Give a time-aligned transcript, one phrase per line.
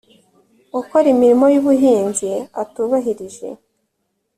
[0.79, 3.47] ukora imirimo y ubuhinzi atubahirije